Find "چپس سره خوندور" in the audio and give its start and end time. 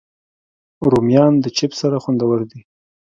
1.57-2.39